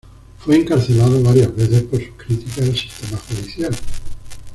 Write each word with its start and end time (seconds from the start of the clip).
Fue 0.39 0.55
encarcelado 0.55 1.21
varias 1.21 1.55
veces 1.55 1.83
por 1.83 1.99
sus 2.01 2.15
críticas 2.17 2.57
al 2.67 2.75
sistema 2.75 3.19
judicial. 3.19 3.75